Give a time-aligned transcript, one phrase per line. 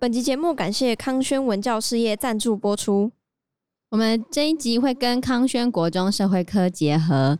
[0.00, 3.10] 本集节目感谢康轩文教事业赞助播出。
[3.90, 7.36] 我们这一集会跟康轩国中社会科结合，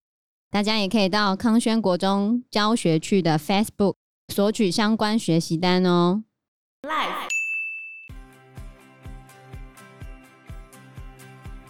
[0.50, 3.94] 大家也可以到康轩国中教学区的 Facebook
[4.34, 6.24] 索取相关学习单哦。
[6.82, 7.28] Live。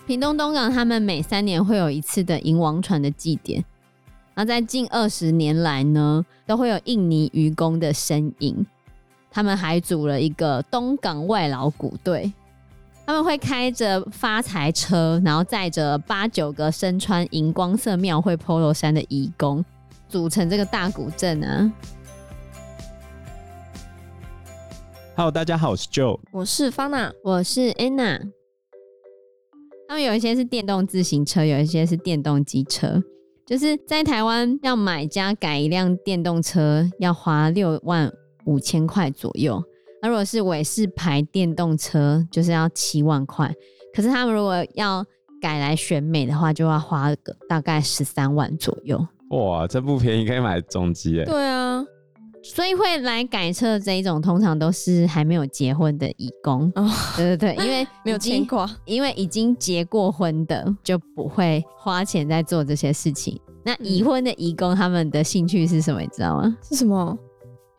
[0.07, 3.63] 屏东东港他们每三年会有一次的迎王船的祭典，
[4.35, 8.65] 那在近二十年来呢，都会有印尼渔工的身影。
[9.31, 12.33] 他们还组了一个东港外劳鼓队。
[13.07, 19.65] 他们会开着发财车，然后载着八九个身穿荧光色庙会 Polo 衫的义工，
[20.11, 21.73] 组成这个大古镇啊。
[25.17, 28.31] Hello，大家好，我是 Joe，我是 Fana，我是 Anna。
[29.89, 33.03] 他们有一些是电动自行车，有一些是电动机车。
[33.47, 38.13] 就是在台湾要买加改一辆电动车，要花六万
[38.49, 39.63] 五千块左右。
[40.01, 43.53] 那如果是伟士牌电动车，就是要七万块。
[43.95, 45.05] 可是他们如果要
[45.41, 48.99] 改来选美的话，就要花个大概十三万左右。
[49.31, 51.25] 哇，这不便宜，可以买重机哎。
[51.25, 51.85] 对啊，
[52.43, 56.73] 所以会来改车这一种，通常都是还没有结婚的义工。
[56.77, 63.39] 哦，对对对，因为 没有牵挂，因为已经结过婚的就不会花钱在做这些事情。
[63.65, 66.01] 那已婚的义工，他们的兴趣是什么？
[66.01, 66.57] 你知道吗？
[66.63, 67.19] 是什么？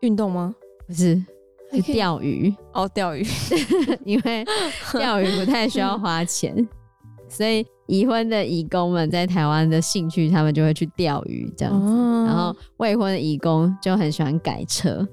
[0.00, 0.54] 运动吗？
[0.90, 1.24] 不是。
[1.72, 3.24] 去钓鱼哦，钓鱼，
[4.04, 4.44] 因为
[4.92, 6.68] 钓鱼不太需要花钱，
[7.30, 11.92] 所以已婚的义工们在台湾的兴趣，他们就会去钓鱼这样子。
[11.92, 15.06] 哦、然后未婚的义工就很喜欢改车，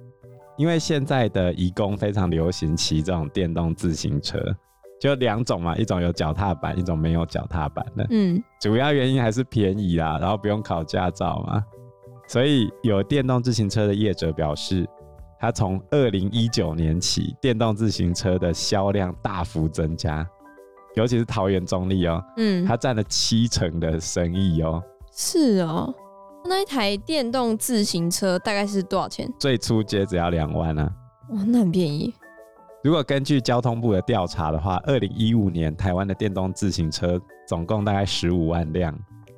[0.58, 4.40] 因为现在的义工非常流行骑这种电动自行车，
[5.00, 8.08] 就两种嘛，一种有脚踏板，一种没有脚踏板的。
[8.10, 11.64] 嗯，主要原因还是便宜啦，然后不用考驾照嘛，
[12.28, 14.90] 所以有电动自行车的业者表示。
[15.40, 20.28] 他从二零一九年起，电动自行车的销量大幅增加，
[20.96, 24.82] 尤其是桃园中立哦，嗯，它占了七成的生意哦。
[25.12, 25.94] 是哦，
[26.46, 29.32] 那一台电动自行车大概是多少钱？
[29.40, 30.92] 最初阶只要两万啊。
[31.30, 32.14] 哇，那很便宜。
[32.84, 38.98] 如果根据交通部的调查的话，二零一五年台湾的电动自行车总共大概十五万辆，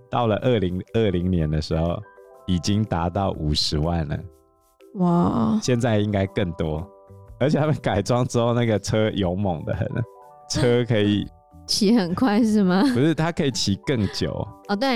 [0.09, 1.99] 到了二零二零年的时候，
[2.45, 4.17] 已经达到五十万了。
[4.99, 6.85] 哇，现在应该更多，
[7.39, 9.87] 而且他们改装之后，那个车勇猛的很，
[10.49, 11.25] 车可以
[11.65, 12.81] 骑很快是吗？
[12.93, 14.31] 不是，它可以骑更久。
[14.67, 14.95] 哦，对，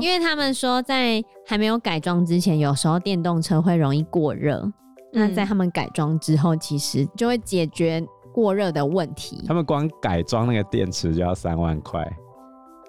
[0.00, 4.60] 因为他们说在还没有改装之前，有时候电动车会容易过热，
[5.14, 9.44] 嗯、那在他们改装之后，其实就会解决过热的问题。
[9.48, 12.06] 他们光改装那个电池就要三万块，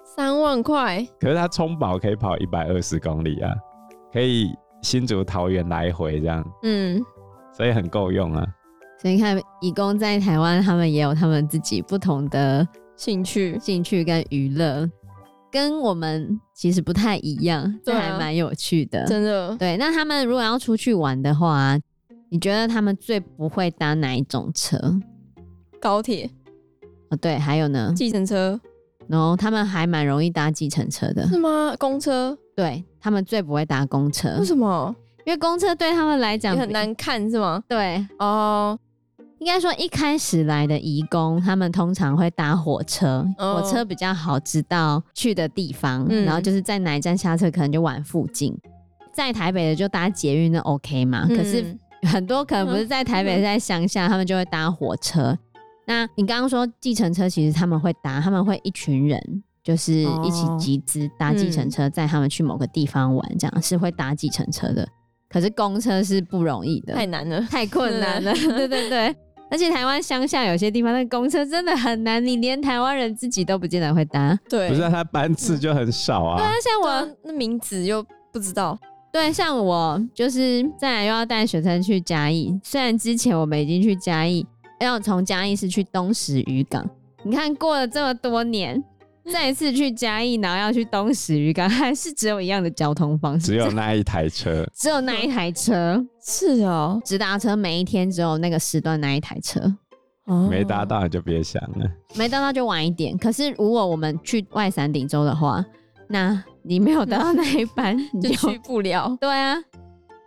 [0.04, 3.50] 三万块，可是它充饱可以跑一百二十公里啊，
[4.12, 4.54] 可以。
[4.84, 7.02] 新竹桃园来回这样，嗯，
[7.56, 8.46] 所以很够用啊。
[9.00, 14.88] 所以你看，义工在台湾，他们也有他们自己不同的兴趣、兴趣跟娱乐，
[15.50, 19.56] 跟我们其实不太一样，这还蛮有趣的，真的。
[19.56, 21.78] 对，那他们如果要出去玩的话，
[22.28, 24.78] 你觉得他们最不会搭哪一种车？
[25.80, 26.30] 高铁。
[27.08, 27.92] 哦，对，还有呢？
[27.96, 28.60] 计程车。
[29.06, 31.74] 然后他们还蛮容易搭计程车的，是吗？
[31.78, 32.36] 公车。
[32.56, 34.94] 对，他们最不会搭公车，为什么？
[35.24, 37.62] 因为公车对他们来讲很难看，是吗？
[37.66, 38.78] 对，哦，
[39.38, 48.54] 应该说一开始来的移工，他们通常会搭火车，火车比较好知道去的地方，嗯、然后就是在哪一站下车，可能就往附近。
[49.12, 51.26] 在台北的就搭捷运，那 OK 嘛？
[51.28, 51.64] 嗯、可是
[52.06, 55.36] 很多可能不是在台北，是在乡下，他们就会搭火车。
[55.86, 59.42] 那你刚刚说计程车，其实他们会搭，他们会一群人。
[59.64, 64.86] 就是一起集资搭计程车，载他们去某个地方玩，这样、嗯、是会搭计程车的。
[65.30, 68.32] 可是公车是不容易的，太难了，太困难了。
[68.34, 69.16] 对对对，
[69.50, 74.38] 而且台湾乡下有些地方，那公车真的很难，你连台湾人自己都不见得会搭。
[74.50, 76.36] 对，不是他班次就很少啊。
[76.36, 78.78] 对啊，像我那名字又不知道。
[79.10, 84.46] 对，像我就是再来又要带学生去嘉义，虽然之前我们已经去嘉义，
[84.80, 86.86] 要从嘉义市去东石渔港。
[87.22, 88.84] 你看过了这么多年。
[89.32, 99.60] 再一次去嘉义，然后要去东石渔港，还是只有一样的交通方式，只有那一台车， 只有那一台车，是哦，直达车每一天只有那个时段那一台车，
[100.26, 103.16] 哦，没搭到就别想了，没搭到就晚一点。
[103.16, 105.64] 可是如果我们去外山顶洲的话，
[106.08, 109.16] 那你没有搭到那一班，你就， 就去不了。
[109.18, 109.54] 对啊，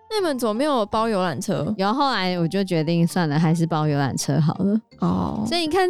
[0.10, 1.72] 那你们怎么没有包游览车？
[1.78, 4.82] 然后后来我就决定算了，还是包游览车好了。
[5.02, 5.88] 哦，所以你看。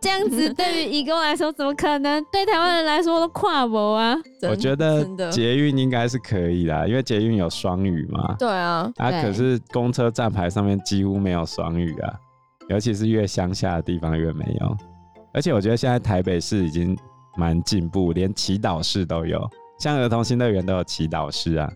[0.00, 2.24] 这样子对于移工来说，怎么可能？
[2.32, 4.16] 对台湾人来说都跨博啊！
[4.48, 8.36] 我觉得捷运应该是可以啦，因为捷运有双语嘛。
[8.38, 12.14] 对啊，啊，可是公车站牌上面几乎没有双语啊。
[12.68, 14.76] 尤其是越乡下的地方越没有。
[15.32, 16.96] 而且我觉得现在台北市已经
[17.36, 19.40] 蛮进步，连祈祷室都有，
[19.78, 21.70] 像儿童新乐园都有祈祷室啊。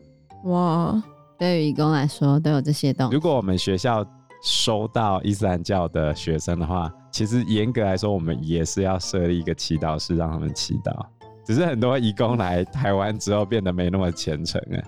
[0.44, 1.02] 哇，
[1.38, 3.14] 对于移工来说都有这些东西。
[3.14, 4.04] 如果我们学校
[4.42, 11.06] 收到伊斯兰教的学生的话，其实严格来说，我们也是要设立一个祈祷室让他们祈祷。
[11.44, 14.82] 只是很多移工来台湾之后变得没那么虔诚哎。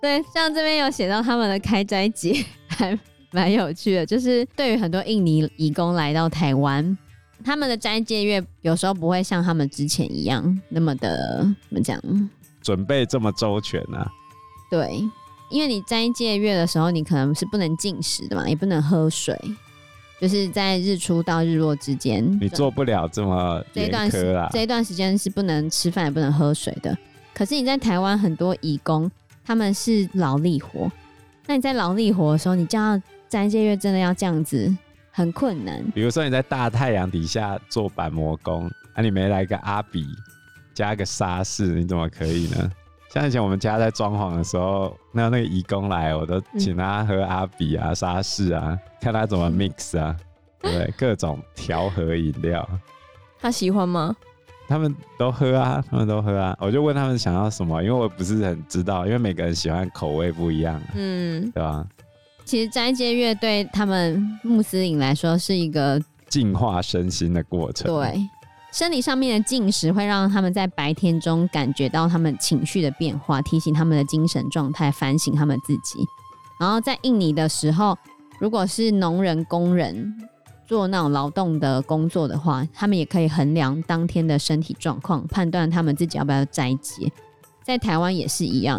[0.00, 2.98] 对，像这边有写到他们的开斋节，还
[3.32, 4.06] 蛮有趣的。
[4.06, 6.96] 就是对于很多印尼移工来到台湾，
[7.44, 12.00] 他们的斋戒月有时候不会像他们之前一样那么的怎么讲，
[12.62, 14.08] 准备这么周全呢、啊？
[14.70, 15.02] 对，
[15.50, 19.36] 因为你斋戒月的时候，你可能是不能进食的嘛，也不能喝水，
[20.20, 26.96] 就是在日出到日落之间，你做不了这么这一段时这一段时间是不能吃饭也不能喝水的。
[27.34, 29.10] 可是你在台湾很多义工。
[29.44, 30.92] 他们是劳力活，
[31.46, 34.70] 那你在劳力活的时候，你叫他斋戒月真的要这样子，
[35.10, 35.82] 很困难。
[35.94, 40.04] 比如说你在大太阳底下做板模工，啊，你没来个阿比
[40.74, 42.70] 加个沙士，你怎么可以呢？
[43.10, 50.14] 像以前我们家在装潢的时候，那那个义工来，我都请他喝阿比啊、沙士啊，看他怎么 mix 啊，
[50.60, 50.94] 对不对？
[50.96, 52.68] 各种调和饮料，
[53.40, 54.14] 他喜欢吗？
[54.68, 61.86] 他们都喝啊，他们都喝啊，我就问他们想要什么，因为我不是很知道，因为每个人喜欢口味不一样，嗯，对吧？
[62.44, 67.86] 其实斋戒月对他们穆斯林来说是一个净化身心的过程。
[67.86, 68.20] 对，
[68.72, 75.98] 生理上面的进食会让他们在白天中感觉到他们情绪的变化，提醒他们的精神状态，反省他们自己。
[76.60, 77.96] 然后在印尼的时候，
[78.38, 80.14] 如果是农人、工人。
[80.66, 87.10] 做那种劳动的工作的话，他们也可以衡量当天的身体状况，判断他们自己要不要斋戒。
[87.64, 88.78] 在台湾也是一样，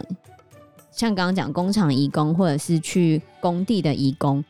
[0.91, 4.45] 像刚刚讲工厂移工或者是去工地的移工，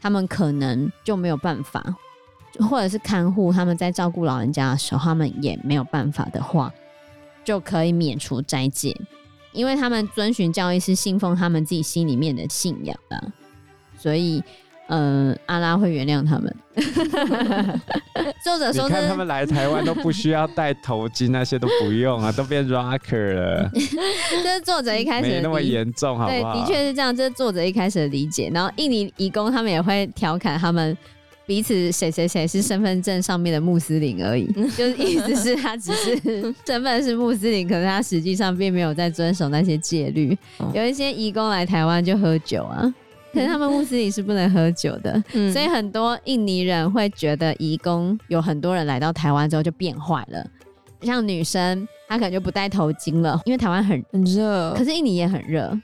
[0.00, 1.84] 他们可能就没有办法，
[2.58, 6.72] 或者是看护他们在照顾老人家的时候，他们也没有办法的话，
[7.44, 8.96] 就可以免除斋戒，
[9.52, 13.32] 因为他们遵循教义是信奉他们自己心里面的信仰的，
[13.96, 14.42] 所以。
[14.92, 16.52] 嗯，阿拉会原谅他们。
[18.42, 23.70] 作者说：“你看他们来台湾都不需要戴头巾，那些都不用啊，都变 rocker 了。
[24.42, 26.54] ”这是作者一开始没那么严重，好不好？
[26.54, 27.14] 对，的确是这样。
[27.14, 28.50] 这是作者一开始的理解。
[28.52, 30.98] 然后印尼移工他们也会调侃他们
[31.50, 34.46] 彼此谁谁谁是身份证上面的穆斯林而已，
[34.78, 40.38] 就是意思是他只是 身份是穆斯林，可是他实际上并没有在遵守那些戒律。
[40.72, 42.94] 有一些移工来台湾就喝酒啊。
[43.32, 50.46] 可是他们穆斯林是不能喝酒的，嗯、所以很多印尼人会觉得移工有很多人来到台湾之后就变坏了。
[51.02, 55.76] 像女生，她可能就不戴头巾了，因为台湾很很热，可是印尼也很热。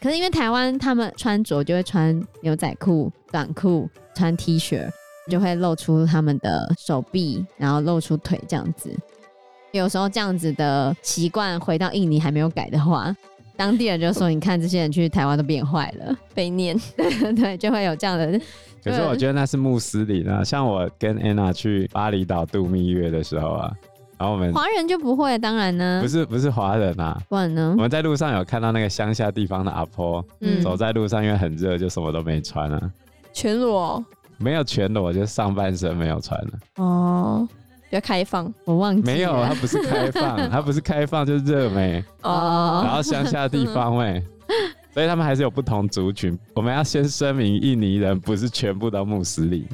[0.00, 4.88] 可是因为台湾他们穿着就会穿牛仔裤、短裤，穿 T 恤
[5.28, 8.90] 就会露出他们的手臂，然后露出腿这样子。
[9.72, 13.14] 有时候这样子的习惯回到印尼还没有改的话。
[13.56, 18.40] 当地人就说：“你看，这些人去台湾都变坏了，被念， 对对，就会有这样的。”
[18.82, 23.70] 可是我觉得那是穆斯林啊，像我跟安娜去巴厘岛度蜜月的时候啊，
[24.16, 27.74] 然后我们华人就不会，当然呢，不是不是华人啊，不然呢？
[27.76, 32.92] 我们在路上有看到那个乡下地方的阿婆，嗯，走在路上，因为很热，就什么都没穿啊，
[33.34, 34.02] 全裸？
[34.40, 36.50] 没有全裸，就上半身没有穿了。
[36.76, 37.48] 哦。
[37.88, 42.82] 比较开放，我忘记没有，它不是开放， 它不是开放，就是热美哦。
[42.84, 44.22] 然后乡下地方喂，
[44.94, 46.38] 所以他们还是有不同族群。
[46.54, 49.66] 我们要先声明，印尼人不是全部都穆斯林。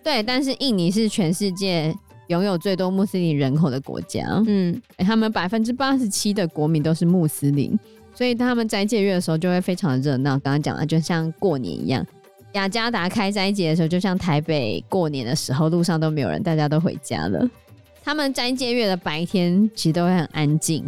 [0.00, 1.92] 对，但是印尼是全世界
[2.28, 4.24] 拥有最多穆斯林人口的国家。
[4.46, 7.76] 嗯，欸、他们百分之八十七的国民都是穆斯林，
[8.14, 10.38] 所以他们斋戒月的时候就会非常的热闹。
[10.38, 12.06] 刚刚讲的就像过年一样。
[12.52, 17.48] 雅加达开斋节的时候，就像台北过年的时候，路上都没有人，大家都回家了。
[18.02, 20.84] 他们斋戒月的白天其实都会很安静，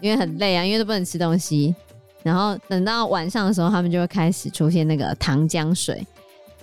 [0.00, 1.74] 因为很累啊，因为都不能吃东西。
[2.22, 6.06] 然后等到晚上的时候，他们就会开始出现那个糖浆水。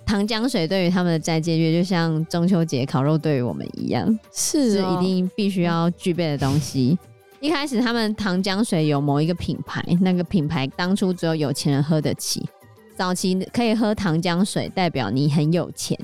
[0.06, 6.98] 糖浆水对于他们的斋戒月，就像中秋节烤肉对于我们一样，是，是一定必须要具备的东西。
[7.40, 12.44] 一开始他们糖浆水有某一个品牌，那个品牌当初只有有钱人喝得起。
[13.00, 15.98] 早期可以喝糖浆水，代表你很有钱。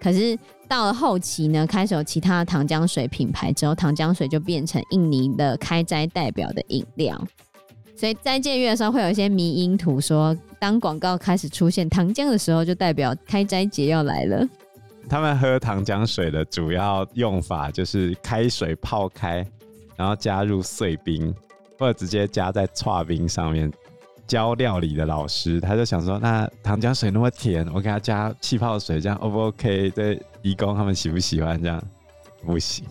[0.00, 7.20] 可是到了后期呢，开始有其他糖浆水品牌之后，糖浆水就变成印尼的开斋代表的饮料。
[7.96, 14.46] 所以斋戒月的时候会有一些迷因图说，当广告开始出现糖浆的时候，就代表开斋节要来了。
[15.08, 19.44] 他们喝糖浆水的主要用法就是开水泡开，
[19.96, 21.34] 然后加入碎冰，
[21.76, 23.68] 或者直接加在剉冰上面。
[24.30, 29.90] 教料理的老师，他就想说，那糖浆水那么甜，我给他加气泡水，这样 O 不 OK？
[29.90, 31.82] 对，义工他们喜不喜欢这样？
[32.46, 32.84] 不行，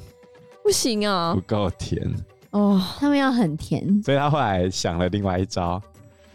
[0.61, 2.05] 不行啊，不够甜
[2.51, 5.81] 哦，他们要很甜，所以他后来想了另外一招，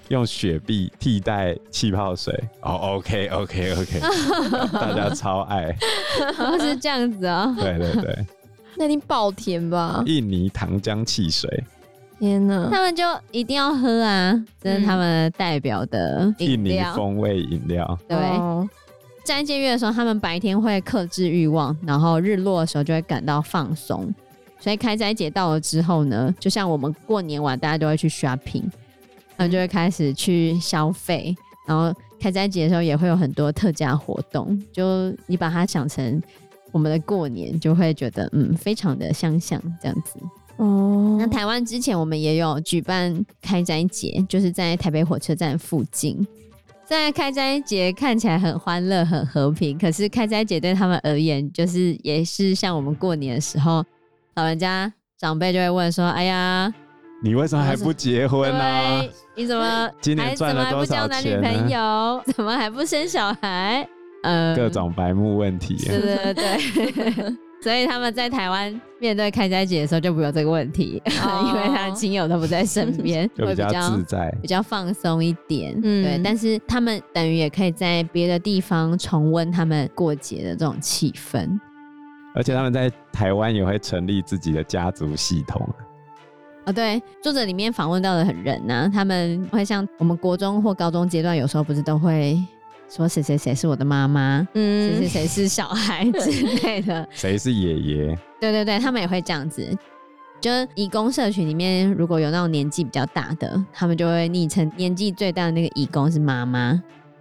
[0.09, 2.33] 用雪碧替代气泡水。
[2.63, 4.01] 哦，OK，OK，OK，
[4.73, 5.71] 大家超爱，
[6.59, 7.57] 是这样子啊、哦？
[7.61, 8.27] 对对对，
[8.79, 10.03] 那一定爆甜吧？
[10.07, 11.63] 印尼糖浆汽水。
[12.25, 12.71] 天哪！
[12.71, 17.99] 他们就一定要喝啊，这是他们代表的印尼风味饮料。
[18.09, 18.17] 对，
[19.23, 24.11] 在斋戒月的时候，他们白天会克制欲望，然后日落的时候就会感到放松。
[24.59, 28.65] 所以开斋节到了之后呢，就像我们过年完，大家都会去 shopping，
[29.37, 31.37] 他们就会开始去消费。
[31.67, 36.23] 然后开斋节的时候也会有很多特价活动，就你把它想成
[36.73, 40.19] 我们的过年，就会觉得嗯，非常的相像这样子。
[40.57, 46.27] 哦，那台湾之前我们也有举办开斋节，就是在台北火车站附近。
[46.87, 53.83] 在开斋节看起来很欢乐、很和平，可是开斋节对他们而言，就是也是像我们过年的时候，
[54.37, 56.73] 老人家长辈就会问说：“哎呀，
[57.23, 59.03] 你为什么还不结婚呢、啊？
[59.35, 61.23] 你怎么今年赚了多少钱？
[61.23, 62.23] 怎么还不交男女朋友？
[62.37, 63.89] 怎么还不生小孩？”
[64.23, 65.77] 呃，各种白目问题。
[65.87, 67.37] 对对对。
[67.65, 71.49] 所以他们在台湾面对开斋节的时候就不会有这个问题，oh.
[71.49, 75.75] 因为他的亲友都不在身边， 就比较自在，比较放松一点。
[75.83, 76.21] 嗯，对。
[76.23, 81.59] 但是他们等于也可以在别的地方重温他们过节的这种气氛。
[82.35, 85.63] 而且他们在台湾也会成立自己的家族系统。
[85.63, 92.39] 啊、哦，对，作者里面访问到的很人呢、啊，他们会像我们国中或高中阶段，有时候不是都会。
[92.89, 96.31] 说谁谁谁是我的妈妈，嗯，谁谁谁是小孩之
[96.67, 98.19] 类的， 谁是爷爷？
[98.41, 99.77] 对对对，他们也会这样子。
[100.41, 106.81] 就是移工社群里面，如果有那种年纪比较大的，他们就会昵称年纪最大的那个义工是妈妈。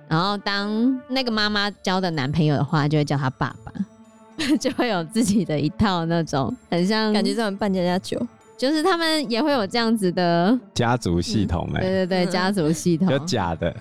[0.10, 3.72] 然后当那个妈妈交的男朋友的话，就会叫他爸爸，
[4.60, 8.20] 就会有自己的一套那种很像，感觉这种扮家家酒，
[8.58, 13.74] 就是他们也会有这样子的家族系统哎、嗯，对对对，家族系统，就假的。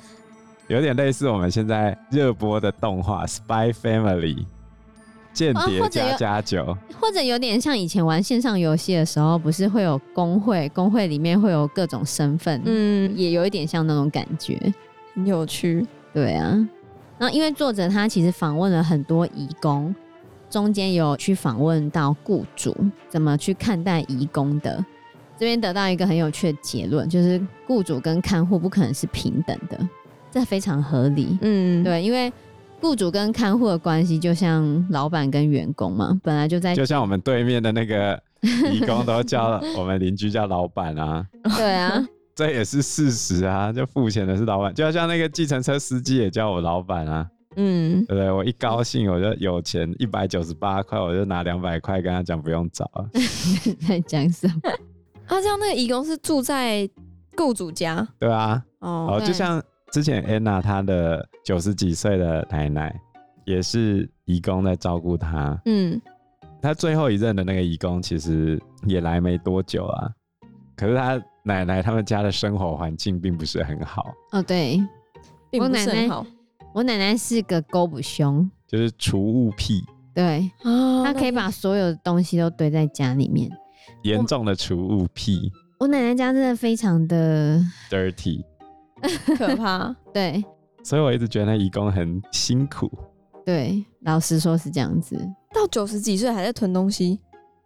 [0.73, 4.37] 有点类似我们现在热播的动画《Spy Family》
[5.35, 14.59] 间谍加加酒，或者，或者有点像以前玩线上游戏的时候，不是会有工会，工会里面会有各种身份，嗯，也有一点像那种感觉，
[15.15, 15.87] 很有趣。
[16.15, 16.49] 对啊，
[17.19, 19.95] 然后因为作者他其实访问了很多移工，
[20.49, 22.75] 中间有去访问到雇主
[23.11, 24.83] 怎么去看待移工的，
[25.39, 29.79] 这边得到一个很有趣的结论，就是雇主跟看护不可能是平等的。
[30.33, 32.33] 这非常合理，嗯，对，因为
[32.81, 38.19] 雇主跟看护的关系就像老板跟员工嘛，本来就在，就像我们对面的那个
[38.73, 41.25] 义工都叫我们邻居叫老板啊，
[41.57, 42.03] 对啊，
[42.35, 48.33] 这也是事实啊，就付钱的是老板，就像那个计程车司机也叫我老板啊，嗯，对不对？
[48.33, 53.07] 我一高兴我就有钱一百九十八块，我就拿两百块跟他讲不用找了，
[53.87, 54.71] 在讲什么？
[55.27, 56.89] 啊，这样那个义工是住在
[57.37, 59.63] 雇主家，对啊，哦，就像。
[59.93, 62.99] 之前安娜她的九十几岁的奶奶
[63.45, 65.61] 也是义工在照顾她。
[65.67, 66.01] 嗯，
[66.63, 70.11] 她最后一任的那个义工其实也来没多久啊，
[70.75, 74.15] 可是她奶奶他们家的生活环境并不是很好。
[74.31, 74.83] 哦，对，
[75.51, 76.25] 并不是很好。
[76.73, 79.85] 我奶奶是个勾不凶，就是储物癖。
[80.15, 80.51] 对，
[81.05, 83.51] 她可以把所有的东西都堆在家里面，
[84.05, 85.53] 严重的储物癖。
[85.79, 88.43] 我奶奶家真的非常的 dirty。
[89.37, 90.45] 可怕，对，
[90.83, 92.91] 所以我一直觉得那义工很辛苦。
[93.45, 95.17] 对，老实说是这样子，
[95.53, 97.19] 到九十几岁还在囤东西，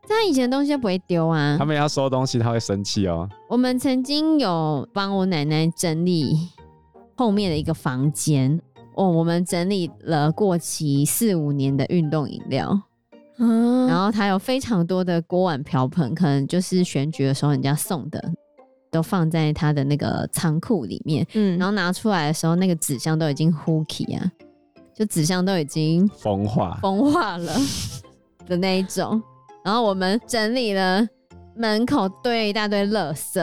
[0.08, 1.56] 他以前的东西都不会丢啊。
[1.58, 3.28] 他们要收东西，他会生气哦。
[3.48, 6.48] 我们曾经有帮我奶奶整理
[7.16, 8.58] 后面的一个房间
[8.94, 12.80] 哦，我们整理了过期四五年的运动饮料，
[13.38, 18.32] 嗯，然后他有非常多的锅碗瓢盆，可能就是选举的时候人家送的。
[18.90, 24.32] 都放在他的那个仓库里面，嗯，然后拿出来的时候，那个纸箱都已经糊起啊，
[24.94, 27.52] 就纸箱都已经风化、风化了
[28.46, 29.22] 的那一种。
[29.64, 31.06] 然后我们整理了
[31.56, 33.34] 门口堆了一大堆垃圾，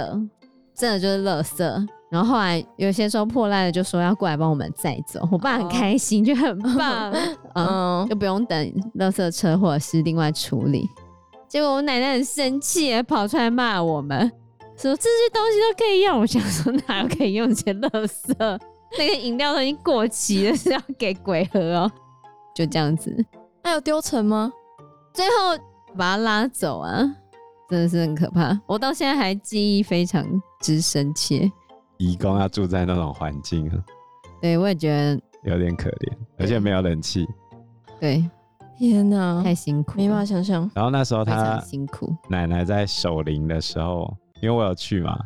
[0.74, 1.88] 真的就是垃圾。
[2.10, 5.28] 然后后来有些时候破烂的，就说要过来帮我们载走。
[5.32, 7.12] 我爸很开心，就很 棒，
[7.56, 10.88] 嗯，就不用等垃圾车或者是另外处理。
[11.48, 14.32] 结果我奶奶很生气，跑出来骂我们。
[14.84, 18.60] 说这些东西都可以用，我想说哪有可以用这些垃圾？
[18.98, 21.92] 那个饮料都已经过期了，是要给鬼喝哦？
[22.54, 23.25] 就这样子，
[23.63, 24.52] 还有丢成吗？
[25.13, 25.34] 最后
[25.98, 27.00] 把他拉走啊，
[27.70, 28.60] 真的是很可怕。
[28.68, 30.25] 我到现在还记忆非常
[30.60, 31.50] 之深切。
[31.98, 33.78] 义工要住在那种环境啊。
[34.42, 37.25] 对，我也觉得有点可怜，而且没有冷气。
[38.02, 38.30] 对，
[38.78, 40.70] 天哪，太辛苦，没办法想象。
[40.75, 44.13] 然后那时候他辛苦，奶奶在守灵的时候，
[44.44, 45.18] 因为我有去嘛，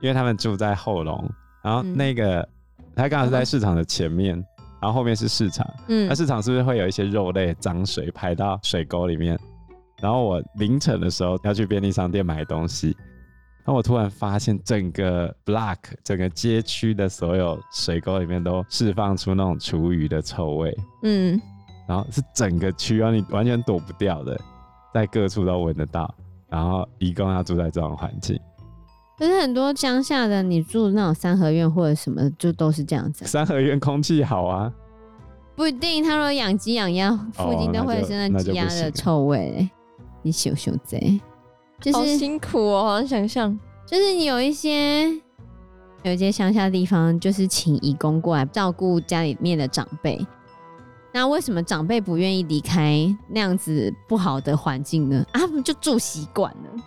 [0.00, 1.30] 因为他们住在后龙，
[1.62, 4.44] 然后那个、嗯、他刚好是在市场的前面，嗯、
[4.82, 5.64] 然后后面是市场。
[5.86, 9.38] 嗯，那市场是不是会有一些肉类脏水排到水沟里面？
[10.00, 12.88] 然后我凌晨的时候要去便利商店买东西。
[13.58, 20.76] 然后我突然发现，整个 block 整个街区的所有水沟里面都释放出那种厨余的臭味。
[21.04, 21.40] 嗯，
[21.86, 24.36] 然后是整个区啊，你完全躲不掉的，
[24.92, 26.12] 在各处都闻得到。
[26.48, 28.38] 然后一共要住在这种环境，
[29.18, 33.24] 可是很多乡下的，你住那种三合院或者什么，就都是这样子。
[33.24, 34.72] 三合院空气好啊，
[35.54, 36.04] 不一定。
[36.04, 39.68] 他说养鸡养鸭，附近都会是那鸡鸭的臭味。
[40.22, 41.20] 你羞羞贼。
[41.80, 45.08] 就是、好辛苦哦，好像想象，就是你有一些
[46.02, 50.18] 有一些乡下的地方，就是请义工过来照顾家里面的长辈。
[51.12, 55.24] 那为什么长辈不愿意离开那样子不好的环境呢？
[55.32, 56.82] 啊，他们就住习惯了，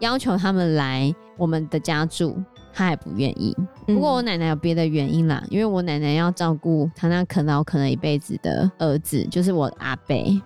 [0.00, 3.56] 要求他们来我们的家住，他还不愿意。
[3.86, 10.42] 不过我奶奶有别的原因啦，因为我奶奶要照顾她那啃老啃了一辈子的儿子，就是我阿伯，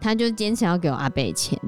[0.00, 1.58] 他就坚持要给我阿伯钱。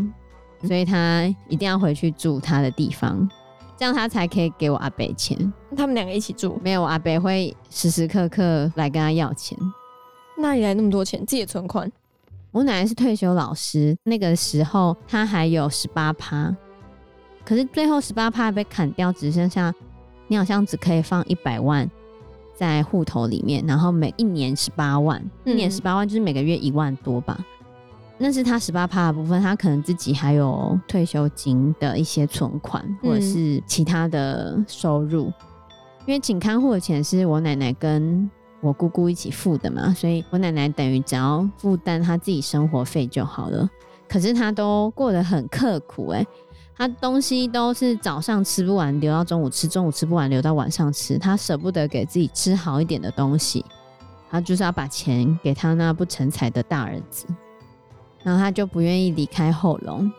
[0.65, 3.31] 所以他一定要回去住他的地方，
[3.77, 5.37] 这样他才可以给我阿伯钱。
[5.77, 6.61] 他们两个一起住？
[6.65, 9.57] 没有，阿伯会时时刻刻来跟他要钱。
[10.37, 11.25] 哪里来那么多钱？
[11.25, 11.89] 自己的存款？
[12.51, 16.53] 我奶奶是退休老师，那个时候她还有十八趴，
[17.49, 19.75] 可是最后十八趴被砍掉，只剩下
[20.27, 21.91] 你好像只可以放一百万
[22.55, 27.43] 在户头里面，然后每一年十八万，一年十八万就是每个月一万多吧。
[28.19, 35.29] 那是他十八趴的部分，他可能自己还有退休金的一些存款，或者是其他的收入。
[35.29, 35.35] 嗯、
[36.05, 43.67] 因为请看护的钱是我奶奶跟我姑姑一起付的嘛，所以我奶奶等于只要负担他自己生活费就好了。
[44.07, 46.27] 可是他都过得很刻苦哎、欸，
[46.79, 53.65] 他东西都是早上吃不完留到中午吃，中午吃不完留到晚上吃，他舍不得给自己吃好一点的东西，
[54.31, 57.27] 他就是要把钱给他那不成才的大儿子。
[58.23, 60.11] 然后他就不愿意离开后龙。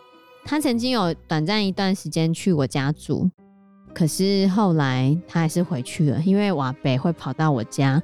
[0.44, 3.30] 他曾经有短暂一段时间去我家住，
[3.94, 8.02] 可是后来他还是回去了，因为瓦北会跑到我家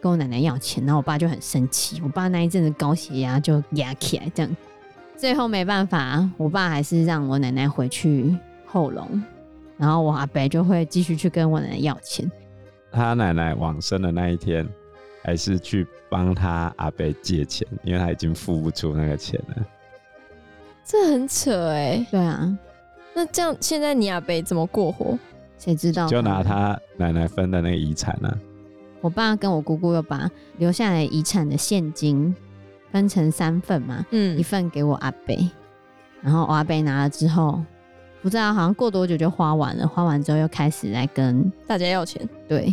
[0.00, 2.00] 跟我奶奶要钱，然后我爸就很生气。
[2.02, 4.56] 我爸那一阵子高血压就压起来，这样
[5.16, 9.22] 最后没办法，我爸还是让我奶奶回去后龙，
[9.76, 12.30] 然后我阿伯就会继续去跟我奶奶要钱。
[12.90, 14.68] 他奶奶往生的那一天。
[15.24, 19.64] 还是去帮他阿伯借钱，因为他已经付不出那个钱了。
[20.84, 22.06] 这很扯哎、欸。
[22.10, 22.58] 对啊，
[23.14, 25.16] 那这样现在你阿伯怎么过活？
[25.58, 26.08] 谁知道？
[26.08, 28.34] 就拿他奶奶分的那个遗产呢、啊？
[29.00, 32.34] 我爸跟我姑姑又把留下来遗产的现金
[32.92, 35.36] 分成三份嘛，嗯，一份给我阿伯，
[36.20, 37.60] 然后我阿伯拿了之后，
[38.22, 42.28] 不知道好像过多久就花完了，花完之后又开始来跟大家要钱。
[42.46, 42.72] 对。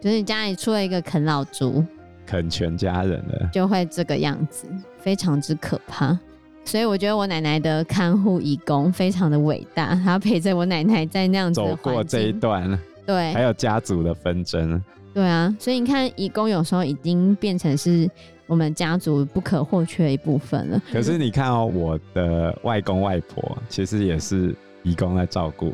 [0.00, 1.84] 就是你家里出了一个啃老族，
[2.24, 4.68] 啃全家人了，就会这个样子，
[5.00, 6.16] 非常之可怕。
[6.64, 14.80] 所以我觉得我奶奶的看护义工非常的伟大，她陪着我奶奶在那样子走过这一段，对，还有家族的纷争，
[15.12, 15.52] 对啊。
[15.58, 18.08] 所以你看，义工有时候已经变成是
[18.48, 20.82] 我们家族不可或缺的一部分了。
[20.90, 25.72] 可是你看哦，我的外公外婆其实也是义工在照顾，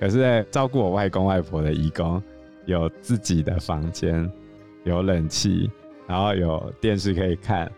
[0.00, 2.20] 可是在照顾我外公外婆的义工。
[2.64, 4.30] 有自己的房间，
[4.84, 5.68] 有冷气，
[6.06, 7.68] 然后有电视可以看，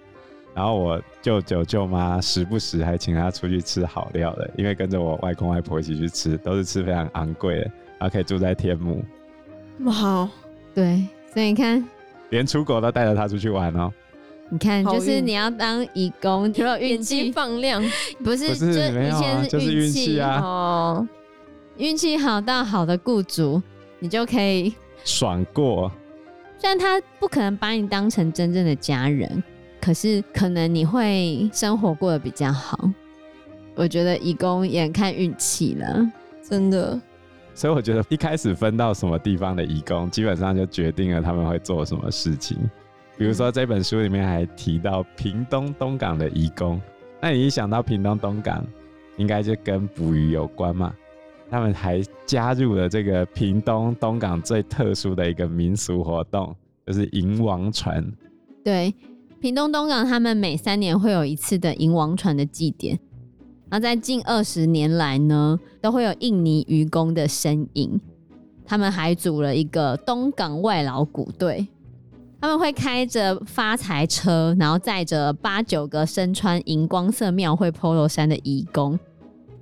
[0.54, 9.02] 然后我舅舅舅妈时不时还请他出去吃好料的，因为跟着我外公外婆一起去吃，都是吃非常昂贵的，然后可以住在天母。
[9.84, 10.28] 哇，
[10.74, 11.82] 对，所以你看，
[12.28, 13.90] 连出国都带着他出去玩哦。
[14.50, 17.82] 你看，就是你要当义工， 就要运气放亮，
[18.22, 18.48] 不是？
[18.48, 20.40] 不是，就没有啊，就是运气啊。
[20.40, 21.08] 哦，
[21.76, 23.62] 运气好到好的雇主。
[24.00, 25.90] 你就可以 爽过，
[26.58, 29.42] 虽然他不可能把你当成真正的家人，
[29.80, 32.78] 可是可能你会生活过得比较好。
[33.74, 36.06] 我觉得义工也看运气了，
[36.42, 37.00] 真的。
[37.54, 42.58] 所以我觉得一开始分到什么地方的义工，基本上就决定了他们会做什么事情。
[43.16, 46.80] 比如说这本书里面还提到屏东东港的移工，
[47.20, 48.66] 那你一想到屏东东港，
[49.16, 50.92] 应该就跟捕鱼有关嘛？
[51.48, 56.54] 他们还加入了这个屏东东港最特殊的一个民俗活动，
[56.86, 58.04] 就是迎王船。
[58.64, 58.92] 对，
[59.40, 62.98] 屏东东港他们每三年会有一次的迎王船的祭典。
[63.70, 68.00] 那在近二十年来呢，都会有印尼渔工的身影。
[68.66, 71.68] 他们还组了一个东港外劳鼓队，
[72.44, 78.98] 他们会开着发财车，然后载着八九个身穿荧光色庙会 polo 衫的义工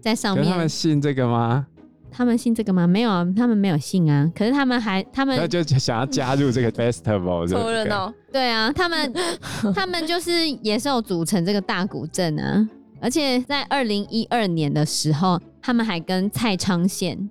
[0.01, 0.45] 在上面。
[0.45, 1.65] 他们信这个吗？
[2.11, 2.85] 他们信这个吗？
[2.85, 4.29] 没有啊，他们没有信啊。
[4.35, 8.13] 可是他们还，他们就想要加入这个 festival，凑热闹。
[8.33, 9.13] 对啊，他们
[9.73, 12.69] 他们就是也是有组成这个大古镇啊。
[13.01, 17.31] 而且在二零一二年的时候，他们还跟蔡昌宪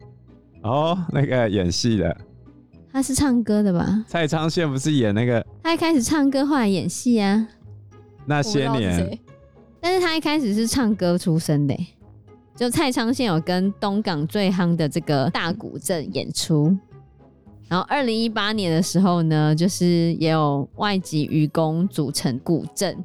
[0.64, 2.16] 哦，那个演戏的，
[2.92, 4.04] 他是唱歌的吧？
[4.08, 5.46] 蔡昌宪不是演那个？
[5.64, 7.48] 他一开始唱歌，后来演戏啊。
[8.26, 9.20] 那些年，
[9.80, 11.76] 但是他一开始是唱歌出身的。
[12.56, 16.78] 就蔡昌宪有跟东港最夯的这个大古镇演出，
[17.68, 23.04] 然后二零一八年的时候呢，就是也有外籍渔工组成古镇。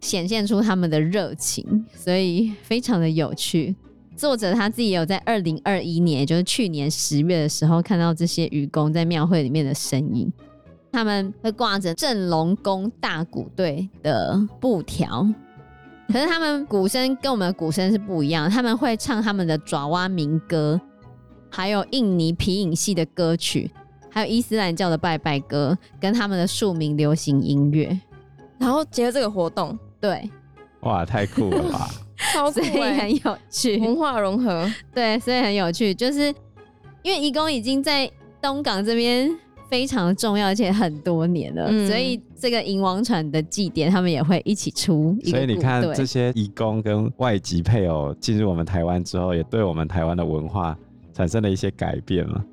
[0.00, 3.76] 显现出他们的热情，所以非常的有趣。
[4.16, 10.30] 作者他自己有在二零二一年，也就是去年十月的时候，看到这些愚公在庙会里面的身影。
[10.92, 15.24] 他们会挂着镇龙宫大鼓队的布条，
[16.08, 18.50] 可是他们鼓声跟我们的鼓声是不一样。
[18.50, 20.80] 他们会唱他们的爪哇民歌，
[21.48, 23.70] 还有印尼皮影戏的歌曲，
[24.10, 27.96] 还有伊斯兰教的拜拜歌，跟他们的庶民流行音乐，
[28.58, 29.78] 然后结合这个活动。
[30.00, 30.28] 对，
[30.80, 31.88] 哇，太酷了吧！
[32.32, 34.70] 超酷，欸，很有趣，文化融合。
[34.94, 36.32] 对，所以很有趣，就是
[37.02, 39.30] 因为义工已经在东港这边
[39.68, 45.30] 非常重要，而且很多年了，嗯、所以这个银王船的祭典，他们也会一起出一。
[45.30, 50.76] 所以你看，这些义工跟外籍配偶进入我们台湾之后，也对我们台湾的文化
[51.12, 52.44] 产生了一些改变嘛？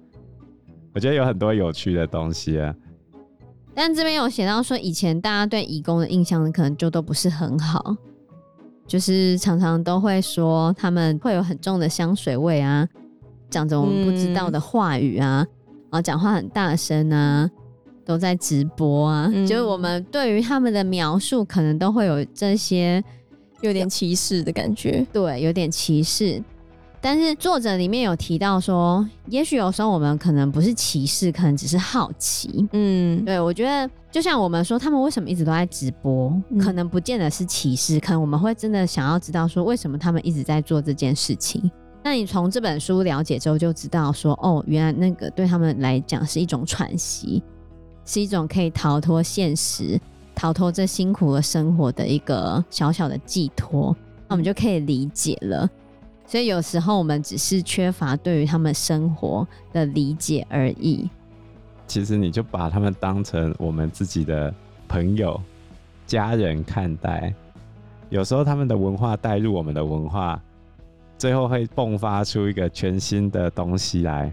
[0.93, 2.75] 我觉得有很多有趣的东西啊。
[3.73, 7.95] 但这边有写到说，以前大家对义工的印象可能就都不是很好，
[8.87, 12.87] 就是常常都会说他们会有很重的香水味啊，
[13.49, 15.45] 讲着我们不知道的话语啊，
[15.91, 17.49] 然后讲话很大声啊，
[18.05, 23.03] 都在直播啊，嗯、就是我们对于他们的描述可能都会有这些
[23.61, 26.41] 有点歧视的感觉，对，有点歧视。
[26.99, 32.67] 但是作者里面有提到说，也许有时候我们可能不是歧视，可能只是好奇。
[32.71, 41.71] 嗯，对，我觉得就像我们说，他们为什么一直都在直播，嗯、可能不见得是歧视，可能我们会真的想要知道说，为什么他们一直在做这件事情。
[42.03, 47.43] 那你从这本书了解之后，就知道说，哦，原来那个对他们来讲是一种喘息，
[48.05, 49.99] 是一种可以逃脱现实、
[50.33, 53.95] 逃脱这辛苦的生活的一个小小的寄托。
[54.27, 55.69] 那我们就可以理解了。
[56.27, 61.09] 所以有时候我们只是缺乏对于他们生活的理解而已。
[61.87, 64.53] 其实你就把他们当成我们自己的
[64.89, 65.41] 朋友、
[66.05, 67.33] 家人看待。
[68.09, 70.37] 有时候他们的文化带入我们的文化，
[71.17, 74.31] 最后会迸发出一个全新的东西来。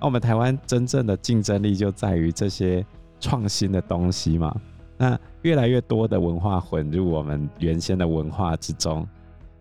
[0.00, 2.84] 那我们台湾真正的竞争力就在于这些
[3.20, 4.54] 创新的东西嘛。
[4.96, 9.06] 那越来越多的文化混入我们原先的文化之中。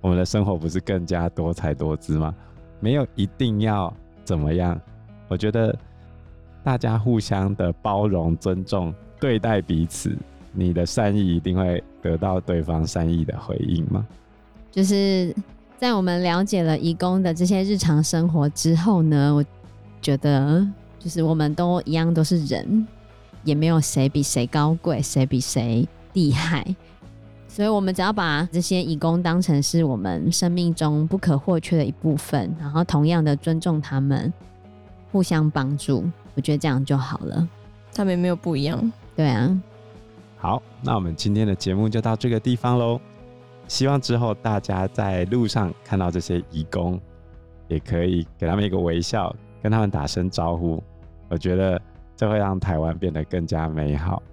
[0.04, 2.36] 我们的生活不是更加多彩多姿吗？
[2.82, 3.92] 没有一定要
[4.26, 4.78] 怎么样，
[5.30, 5.74] 我觉得
[6.62, 10.14] 大家互相的包容、尊重对待彼此，
[10.52, 14.06] 你的善意一定会得到对方善意的回应吗？
[14.70, 15.34] 就是
[15.78, 19.46] 在我们了解了义工的这些日常生活之后呢，我
[20.02, 20.68] 觉得
[21.00, 22.86] 就是我们都一样都是人，
[23.46, 26.76] 也没有谁比谁高贵，谁比谁厉害。
[27.54, 34.34] 所以，我们只要把这些义工当成是我们生命中不可或缺的一部分，然后同样的尊重他们，
[35.12, 37.48] 互相帮助，我觉得这样就好了。
[37.94, 39.56] 他们也没有不一样，对啊。
[40.36, 43.00] 好，那我们今天的节目就到这个地方喽。
[43.68, 47.00] 希望之后大家在路上看到这些义工，
[47.68, 50.84] 也可以给他们一个微笑，跟他们打声招呼。
[51.30, 51.80] 我觉得
[52.16, 54.24] 这会让台湾变得更加美好。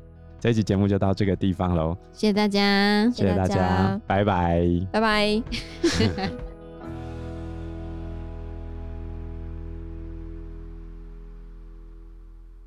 [0.41, 5.43] 这一集节目就到这个地方喽，谢谢大家，谢谢大家，拜拜，拜拜。